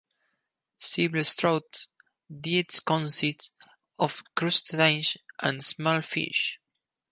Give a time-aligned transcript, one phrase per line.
[0.79, 1.85] Silver seatrout
[2.27, 3.51] diets consist
[3.99, 6.59] of crustaceans and small fish.